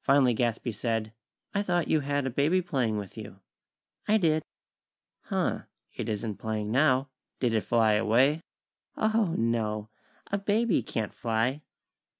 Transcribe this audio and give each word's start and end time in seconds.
Finally 0.00 0.32
Gadsby 0.34 0.70
said: 0.70 1.12
"I 1.52 1.60
thought 1.60 1.88
you 1.88 1.98
had 1.98 2.24
a 2.24 2.30
baby 2.30 2.62
playing 2.62 2.98
with 2.98 3.18
you." 3.18 3.40
"I 4.06 4.16
did." 4.16 4.44
"Huh, 5.22 5.62
it 5.92 6.08
isn't 6.08 6.36
playing 6.36 6.70
now. 6.70 7.08
Did 7.40 7.52
it 7.52 7.62
fly 7.62 7.94
away?" 7.94 8.42
"Oho! 8.96 9.24
No! 9.34 9.88
A 10.30 10.38
baby 10.38 10.84
can't 10.84 11.12
fly!" 11.12 11.62